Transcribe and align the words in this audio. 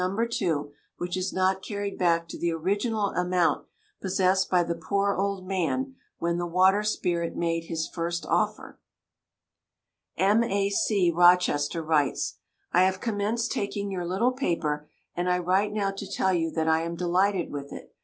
2, 0.31 0.71
which 0.97 1.15
is 1.15 1.31
not 1.31 1.61
carried 1.61 1.95
back 1.95 2.27
to 2.27 2.35
the 2.35 2.51
original 2.51 3.11
amount 3.11 3.67
possessed 4.01 4.49
by 4.49 4.63
the 4.63 4.73
poor 4.73 5.13
old 5.15 5.47
man 5.47 5.93
when 6.17 6.39
the 6.39 6.47
water 6.47 6.81
spirit 6.81 7.35
made 7.35 7.65
his 7.65 7.87
first 7.87 8.25
offer. 8.25 8.79
M. 10.17 10.43
A. 10.43 10.71
C., 10.71 11.11
Rochester, 11.11 11.83
writes: 11.83 12.39
I 12.71 12.81
have 12.81 12.99
commenced 12.99 13.51
taking 13.51 13.91
your 13.91 14.07
little 14.07 14.31
paper, 14.31 14.89
and 15.13 15.29
I 15.29 15.37
write 15.37 15.71
now 15.71 15.91
to 15.91 16.11
tell 16.11 16.33
you 16.33 16.49
that 16.49 16.67
I 16.67 16.81
am 16.81 16.95
delighted 16.95 17.51
with 17.51 17.71
it. 17.71 17.93